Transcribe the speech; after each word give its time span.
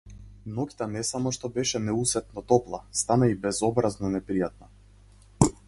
Ноќта 0.53 0.85
не 0.93 1.03
само 1.09 1.33
што 1.37 1.51
беше 1.57 1.81
неусетно 1.91 2.43
топла, 2.53 2.81
стана 3.03 3.29
и 3.35 3.39
безобразно 3.47 4.13
непријатна. 4.17 4.75